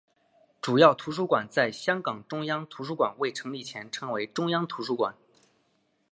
[0.61, 5.13] 主要图书馆在香港中央图书馆未成立前称为中央图书馆。